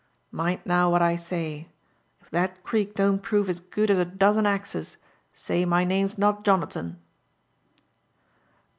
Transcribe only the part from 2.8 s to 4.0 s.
don't prove as good as